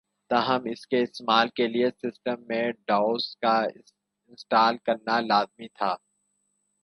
[0.29, 3.57] تاہم اس کے استعمال کے لئے سسٹم میں ڈوس کا
[4.29, 5.95] انسٹال کرنا لازمی تھا